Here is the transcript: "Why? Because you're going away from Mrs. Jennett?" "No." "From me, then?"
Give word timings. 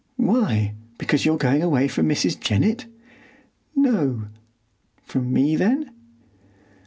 "Why? 0.17 0.73
Because 0.97 1.25
you're 1.25 1.37
going 1.37 1.61
away 1.61 1.87
from 1.87 2.09
Mrs. 2.09 2.39
Jennett?" 2.39 2.87
"No." 3.75 4.29
"From 5.05 5.31
me, 5.31 5.55
then?" 5.55 5.91